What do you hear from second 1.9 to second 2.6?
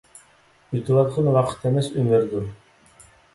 ئۆمۈردۇر.